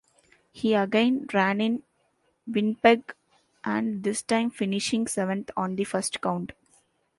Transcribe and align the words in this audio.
He 0.51 0.73
again 0.73 1.27
ran 1.31 1.61
in 1.61 1.83
Winnipeg, 2.47 3.13
and 3.63 4.01
this 4.01 4.23
time 4.23 4.49
finishing 4.49 5.05
seventh 5.05 5.51
on 5.55 5.75
the 5.75 5.83
first 5.83 6.21
count. 6.21 6.53